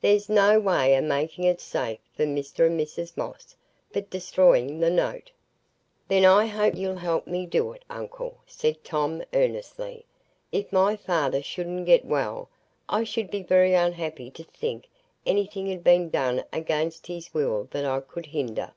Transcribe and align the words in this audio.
"There's 0.00 0.28
no 0.28 0.58
way 0.58 0.96
o' 0.96 1.00
making 1.00 1.44
it 1.44 1.60
safe 1.60 2.00
for 2.12 2.24
Mr 2.24 2.66
and 2.66 2.76
Mrs 2.80 3.16
Moss 3.16 3.54
but 3.92 4.10
destroying 4.10 4.80
the 4.80 4.90
note." 4.90 5.30
"Then 6.08 6.24
I 6.24 6.46
hope 6.46 6.74
you'll 6.74 6.96
help 6.96 7.28
me 7.28 7.46
do 7.46 7.70
it, 7.74 7.84
uncle," 7.88 8.38
said 8.48 8.82
Tom, 8.82 9.22
earnestly. 9.32 10.06
"If 10.50 10.72
my 10.72 10.96
father 10.96 11.40
shouldn't 11.40 11.86
get 11.86 12.04
well, 12.04 12.48
I 12.88 13.04
should 13.04 13.30
be 13.30 13.44
very 13.44 13.72
unhappy 13.74 14.28
to 14.32 14.42
think 14.42 14.88
anything 15.24 15.68
had 15.68 15.84
been 15.84 16.08
done 16.10 16.42
against 16.52 17.06
his 17.06 17.32
will 17.32 17.68
that 17.70 17.84
I 17.84 18.00
could 18.00 18.26
hinder. 18.26 18.72